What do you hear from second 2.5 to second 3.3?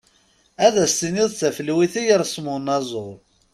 unaẓur.